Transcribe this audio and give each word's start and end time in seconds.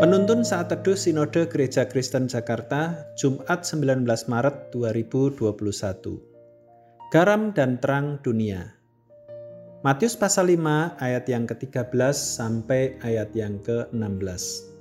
Penuntun 0.00 0.48
saat 0.48 0.72
teduh 0.72 0.96
Sinode 0.96 1.44
Gereja 1.44 1.84
Kristen 1.84 2.24
Jakarta, 2.24 3.04
Jumat 3.20 3.68
19 3.68 4.08
Maret 4.08 4.72
2021. 4.72 5.44
Garam 7.12 7.52
dan 7.52 7.76
terang 7.84 8.16
dunia. 8.24 8.80
Matius 9.84 10.16
pasal 10.16 10.56
5 10.56 10.96
ayat 11.04 11.28
yang 11.28 11.44
ke-13 11.44 12.16
sampai 12.16 12.96
ayat 13.04 13.28
yang 13.36 13.60
ke-16. 13.60 14.72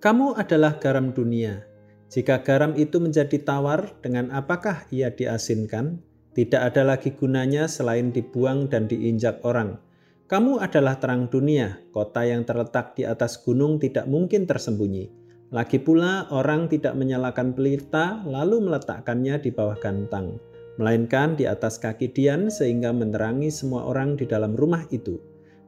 Kamu 0.00 0.40
adalah 0.40 0.80
garam 0.80 1.12
dunia. 1.12 1.60
Jika 2.08 2.40
garam 2.48 2.72
itu 2.80 2.96
menjadi 2.96 3.36
tawar, 3.44 3.92
dengan 4.00 4.32
apakah 4.32 4.88
ia 4.88 5.12
diasinkan? 5.12 6.00
Tidak 6.32 6.64
ada 6.64 6.80
lagi 6.80 7.12
gunanya 7.12 7.68
selain 7.68 8.08
dibuang 8.08 8.72
dan 8.72 8.88
diinjak 8.88 9.44
orang. 9.44 9.76
Kamu 10.26 10.58
adalah 10.58 10.98
terang 10.98 11.30
dunia, 11.30 11.78
kota 11.94 12.26
yang 12.26 12.42
terletak 12.42 12.98
di 12.98 13.06
atas 13.06 13.38
gunung 13.46 13.78
tidak 13.78 14.10
mungkin 14.10 14.42
tersembunyi. 14.42 15.06
Lagi 15.54 15.78
pula, 15.78 16.26
orang 16.34 16.66
tidak 16.66 16.98
menyalakan 16.98 17.54
pelita 17.54 18.26
lalu 18.26 18.58
meletakkannya 18.66 19.38
di 19.38 19.54
bawah 19.54 19.78
gantang, 19.78 20.42
melainkan 20.82 21.38
di 21.38 21.46
atas 21.46 21.78
kaki 21.78 22.10
Dian 22.10 22.50
sehingga 22.50 22.90
menerangi 22.90 23.54
semua 23.54 23.86
orang 23.86 24.18
di 24.18 24.26
dalam 24.26 24.58
rumah 24.58 24.82
itu. 24.90 25.14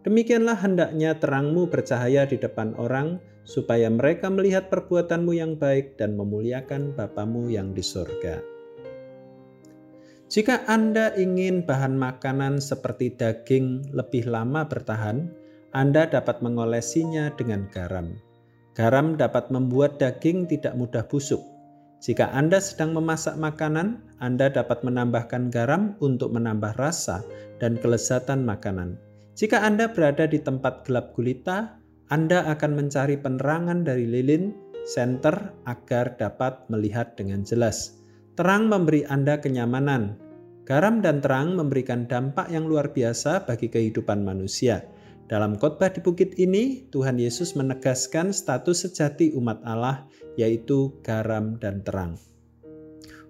Demikianlah 0.02 0.59
hendaknya 0.59 1.14
terangmu 1.14 1.70
bercahaya 1.70 2.26
di 2.26 2.34
depan 2.42 2.74
orang, 2.82 3.22
supaya 3.46 3.86
mereka 3.86 4.26
melihat 4.26 4.74
perbuatanmu 4.74 5.38
yang 5.38 5.54
baik 5.54 5.95
dan 5.95 6.18
memuliakan 6.18 6.98
Bapamu 6.98 7.46
yang 7.46 7.70
di 7.78 7.87
surga. 7.87 8.57
Jika 10.29 10.60
Anda 10.68 11.16
ingin 11.16 11.65
bahan 11.65 11.96
makanan 11.96 12.60
seperti 12.60 13.16
daging 13.16 13.96
lebih 13.96 14.29
lama 14.29 14.68
bertahan, 14.68 15.32
Anda 15.73 16.04
dapat 16.04 16.45
mengolesinya 16.45 17.32
dengan 17.32 17.65
garam. 17.73 18.12
Garam 18.76 19.16
dapat 19.16 19.49
membuat 19.49 19.96
daging 19.96 20.45
tidak 20.45 20.76
mudah 20.76 21.01
busuk. 21.09 21.40
Jika 22.04 22.29
Anda 22.37 22.60
sedang 22.60 22.93
memasak 22.93 23.40
makanan, 23.40 24.04
Anda 24.21 24.52
dapat 24.52 24.84
menambahkan 24.84 25.49
garam 25.49 25.96
untuk 26.04 26.37
menambah 26.37 26.76
rasa 26.76 27.24
dan 27.56 27.80
kelezatan 27.80 28.45
makanan. 28.45 29.01
Jika 29.32 29.65
Anda 29.65 29.88
berada 29.88 30.29
di 30.29 30.45
tempat 30.45 30.84
gelap 30.84 31.16
gulita, 31.16 31.80
Anda 32.12 32.45
akan 32.52 32.76
mencari 32.76 33.16
penerangan 33.16 33.80
dari 33.80 34.04
lilin, 34.04 34.52
senter 34.84 35.56
agar 35.65 36.21
dapat 36.21 36.68
melihat 36.68 37.16
dengan 37.16 37.49
jelas. 37.49 37.98
Terang 38.38 38.70
memberi 38.70 39.02
Anda 39.02 39.42
kenyamanan. 39.42 40.14
Garam 40.62 41.02
dan 41.02 41.18
terang 41.18 41.58
memberikan 41.58 42.06
dampak 42.06 42.46
yang 42.54 42.70
luar 42.70 42.94
biasa 42.94 43.42
bagi 43.42 43.66
kehidupan 43.66 44.22
manusia. 44.22 44.86
Dalam 45.26 45.58
khotbah 45.58 45.90
di 45.90 45.98
bukit 45.98 46.38
ini, 46.38 46.86
Tuhan 46.94 47.18
Yesus 47.18 47.59
menegaskan 47.59 48.30
status 48.30 48.86
sejati 48.86 49.34
umat 49.34 49.59
Allah, 49.66 50.06
yaitu 50.38 50.94
garam 51.02 51.59
dan 51.59 51.82
terang. 51.82 52.14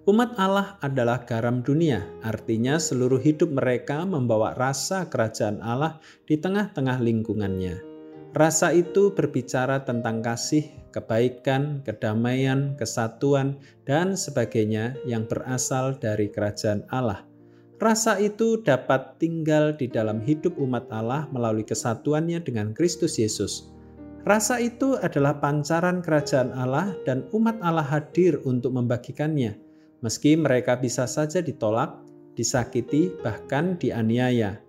Umat 0.05 0.37
Allah 0.37 0.77
adalah 0.85 1.25
garam 1.25 1.65
dunia, 1.65 2.05
artinya 2.21 2.77
seluruh 2.77 3.17
hidup 3.17 3.49
mereka 3.49 4.05
membawa 4.05 4.53
rasa 4.53 5.09
kerajaan 5.09 5.57
Allah 5.65 5.97
di 6.29 6.37
tengah-tengah 6.37 7.01
lingkungannya. 7.01 7.88
Rasa 8.29 8.69
itu 8.77 9.09
berbicara 9.09 9.81
tentang 9.89 10.21
kasih, 10.21 10.69
kebaikan, 10.93 11.81
kedamaian, 11.81 12.77
kesatuan, 12.77 13.57
dan 13.89 14.13
sebagainya 14.13 14.93
yang 15.09 15.25
berasal 15.25 15.97
dari 15.97 16.29
kerajaan 16.29 16.85
Allah. 16.93 17.25
Rasa 17.79 18.19
itu 18.19 18.59
dapat 18.61 19.17
tinggal 19.17 19.73
di 19.73 19.87
dalam 19.89 20.19
hidup 20.21 20.59
umat 20.59 20.85
Allah 20.91 21.25
melalui 21.31 21.63
kesatuannya 21.65 22.43
dengan 22.43 22.75
Kristus 22.75 23.15
Yesus. 23.17 23.71
Rasa 24.27 24.59
itu 24.59 24.99
adalah 24.99 25.39
pancaran 25.39 26.03
kerajaan 26.03 26.51
Allah 26.53 26.91
dan 27.07 27.23
umat 27.31 27.55
Allah 27.63 27.87
hadir 27.87 28.43
untuk 28.43 28.75
membagikannya. 28.75 29.55
Meski 30.03 30.35
mereka 30.35 30.75
bisa 30.75 31.07
saja 31.07 31.39
ditolak, 31.39 31.97
disakiti, 32.35 33.15
bahkan 33.23 33.79
dianiaya. 33.79 34.59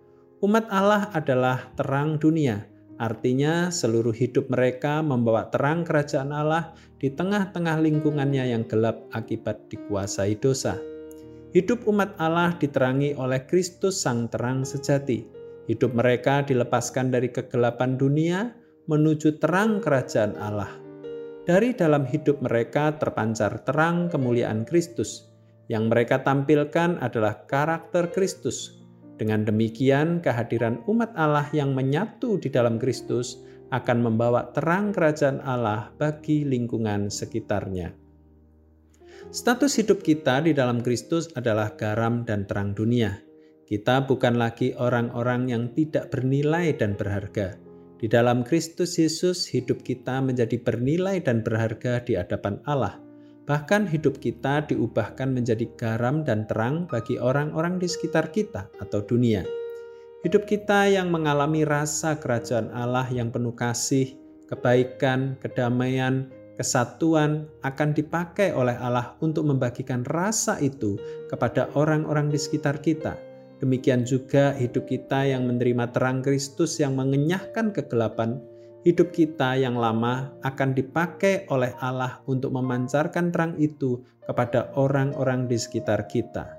Umat 0.41 0.71
Allah 0.71 1.11
adalah 1.11 1.67
terang 1.75 2.15
dunia, 2.15 2.70
Artinya, 3.01 3.73
seluruh 3.73 4.13
hidup 4.13 4.53
mereka 4.53 5.01
membawa 5.01 5.49
terang 5.49 5.89
kerajaan 5.89 6.37
Allah 6.37 6.77
di 7.01 7.09
tengah-tengah 7.09 7.81
lingkungannya 7.81 8.53
yang 8.53 8.69
gelap 8.69 9.09
akibat 9.17 9.73
dikuasai 9.73 10.37
dosa. 10.37 10.77
Hidup 11.57 11.89
umat 11.89 12.13
Allah 12.21 12.53
diterangi 12.61 13.17
oleh 13.17 13.43
Kristus, 13.49 14.05
Sang 14.05 14.29
Terang 14.29 14.69
Sejati. 14.69 15.25
Hidup 15.65 15.97
mereka 15.97 16.45
dilepaskan 16.45 17.09
dari 17.09 17.33
kegelapan 17.33 17.97
dunia 17.97 18.53
menuju 18.85 19.41
terang 19.41 19.81
kerajaan 19.81 20.37
Allah. 20.37 20.71
Dari 21.49 21.73
dalam 21.73 22.05
hidup 22.05 22.45
mereka 22.45 23.01
terpancar 23.01 23.65
terang 23.65 24.13
kemuliaan 24.13 24.69
Kristus. 24.69 25.33
Yang 25.73 25.85
mereka 25.89 26.21
tampilkan 26.21 27.01
adalah 27.01 27.49
karakter 27.49 28.13
Kristus, 28.13 28.80
dengan 29.21 29.45
demikian, 29.45 30.25
kehadiran 30.25 30.81
umat 30.89 31.13
Allah 31.13 31.45
yang 31.53 31.77
menyatu 31.77 32.41
di 32.41 32.49
dalam 32.49 32.81
Kristus 32.81 33.37
akan 33.69 34.01
membawa 34.01 34.49
terang 34.57 34.97
kerajaan 34.97 35.45
Allah 35.45 35.93
bagi 36.01 36.49
lingkungan 36.49 37.13
sekitarnya. 37.13 37.93
Status 39.29 39.77
hidup 39.77 40.01
kita 40.01 40.41
di 40.41 40.57
dalam 40.57 40.81
Kristus 40.81 41.29
adalah 41.37 41.77
garam 41.77 42.25
dan 42.25 42.49
terang 42.49 42.73
dunia. 42.73 43.21
Kita 43.69 44.09
bukan 44.09 44.41
lagi 44.41 44.73
orang-orang 44.73 45.53
yang 45.53 45.77
tidak 45.77 46.09
bernilai 46.09 46.73
dan 46.75 46.97
berharga. 46.97 47.61
Di 48.01 48.09
dalam 48.09 48.41
Kristus 48.43 48.97
Yesus, 48.97 49.45
hidup 49.53 49.85
kita 49.85 50.25
menjadi 50.25 50.57
bernilai 50.57 51.21
dan 51.21 51.45
berharga 51.45 52.01
di 52.01 52.17
hadapan 52.17 52.59
Allah 52.65 53.10
Bahkan 53.51 53.91
hidup 53.91 54.23
kita 54.23 54.63
diubahkan 54.71 55.27
menjadi 55.35 55.67
garam 55.75 56.23
dan 56.23 56.47
terang 56.47 56.87
bagi 56.87 57.19
orang-orang 57.19 57.83
di 57.83 57.91
sekitar 57.91 58.31
kita 58.31 58.71
atau 58.79 59.03
dunia. 59.03 59.43
Hidup 60.23 60.47
kita 60.47 60.87
yang 60.87 61.11
mengalami 61.11 61.67
rasa 61.67 62.15
kerajaan 62.15 62.71
Allah 62.71 63.11
yang 63.11 63.35
penuh 63.35 63.51
kasih, 63.51 64.15
kebaikan, 64.47 65.35
kedamaian, 65.43 66.31
kesatuan 66.63 67.51
akan 67.67 67.91
dipakai 67.91 68.55
oleh 68.55 68.79
Allah 68.79 69.19
untuk 69.19 69.43
membagikan 69.51 70.07
rasa 70.07 70.63
itu 70.63 70.95
kepada 71.27 71.75
orang-orang 71.75 72.31
di 72.31 72.39
sekitar 72.39 72.79
kita. 72.79 73.19
Demikian 73.59 74.07
juga 74.07 74.55
hidup 74.55 74.87
kita 74.87 75.27
yang 75.27 75.51
menerima 75.51 75.91
terang 75.91 76.23
Kristus 76.23 76.79
yang 76.79 76.95
mengenyahkan 76.95 77.75
kegelapan 77.75 78.39
hidup 78.87 79.13
kita 79.13 79.61
yang 79.61 79.77
lama 79.77 80.33
akan 80.41 80.73
dipakai 80.73 81.45
oleh 81.53 81.77
Allah 81.85 82.25
untuk 82.25 82.53
memancarkan 82.57 83.29
terang 83.29 83.55
itu 83.61 84.01
kepada 84.25 84.73
orang-orang 84.77 85.45
di 85.45 85.61
sekitar 85.61 86.09
kita. 86.09 86.57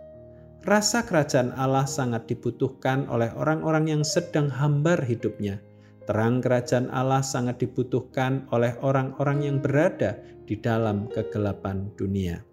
Rasa 0.61 1.01
kerajaan 1.01 1.57
Allah 1.57 1.89
sangat 1.89 2.29
dibutuhkan 2.29 3.09
oleh 3.09 3.33
orang-orang 3.33 3.89
yang 3.89 4.03
sedang 4.05 4.45
hambar 4.45 5.01
hidupnya. 5.01 5.57
Terang 6.05 6.37
kerajaan 6.37 6.93
Allah 6.93 7.25
sangat 7.25 7.57
dibutuhkan 7.65 8.45
oleh 8.53 8.77
orang-orang 8.85 9.41
yang 9.41 9.57
berada 9.57 10.21
di 10.45 10.53
dalam 10.61 11.09
kegelapan 11.09 11.89
dunia. 11.97 12.45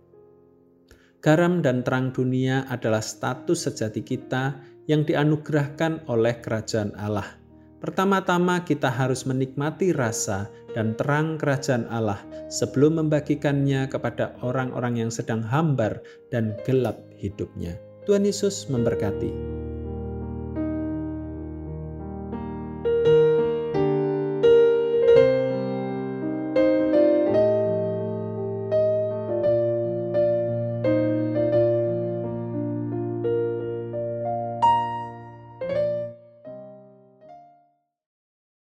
Garam 1.20 1.60
dan 1.60 1.84
terang 1.84 2.14
dunia 2.14 2.64
adalah 2.72 3.02
status 3.04 3.68
sejati 3.68 4.00
kita 4.06 4.56
yang 4.88 5.04
dianugerahkan 5.04 6.08
oleh 6.08 6.40
kerajaan 6.40 6.96
Allah. 6.96 7.26
Pertama-tama 7.78 8.66
kita 8.66 8.90
harus 8.90 9.22
menikmati 9.22 9.94
rasa 9.94 10.50
dan 10.74 10.98
terang 10.98 11.38
kerajaan 11.38 11.86
Allah 11.94 12.18
sebelum 12.50 12.98
membagikannya 12.98 13.86
kepada 13.86 14.34
orang-orang 14.42 15.06
yang 15.06 15.10
sedang 15.14 15.38
hambar 15.46 16.02
dan 16.34 16.58
gelap 16.66 16.98
hidupnya. 17.14 17.78
Tuhan 18.02 18.26
Yesus 18.26 18.66
memberkati. 18.66 19.30